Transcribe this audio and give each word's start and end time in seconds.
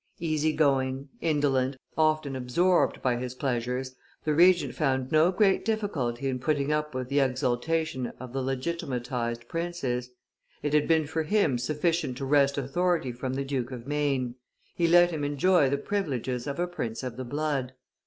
Easy 0.19 0.51
going, 0.51 1.09
indolent, 1.19 1.77
often 1.95 2.35
absorbed 2.35 3.03
by 3.03 3.17
his 3.17 3.35
pleasures, 3.35 3.93
the 4.23 4.33
Regent 4.33 4.73
found 4.73 5.11
no 5.11 5.31
great 5.31 5.63
difficulty 5.63 6.27
in 6.27 6.39
putting 6.39 6.71
up 6.73 6.95
with 6.95 7.07
the 7.07 7.19
exaltation 7.19 8.07
of 8.19 8.33
the 8.33 8.41
legitimatized 8.41 9.47
princes; 9.47 10.09
it 10.63 10.73
had 10.73 10.87
been 10.87 11.05
for 11.05 11.21
him 11.21 11.59
sufficient 11.59 12.17
to 12.17 12.25
wrest 12.25 12.57
authority 12.57 13.11
from 13.11 13.35
the 13.35 13.45
Duke 13.45 13.71
of 13.71 13.85
Maine, 13.85 14.33
he 14.73 14.87
let 14.87 15.11
him 15.11 15.23
enjoy 15.23 15.69
the 15.69 15.77
privileges 15.77 16.47
of 16.47 16.57
a 16.59 16.65
prince 16.65 17.03
of 17.03 17.15
the 17.15 17.23
blood. 17.23 17.73